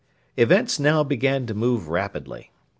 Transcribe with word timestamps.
Events 0.35 0.79
now 0.79 1.03
began 1.03 1.45
to 1.45 1.53
move 1.53 1.87
rapidly. 1.87 2.49